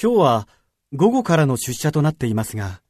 [0.00, 0.48] 今日は
[0.94, 2.80] 午後からの出社となっていますが、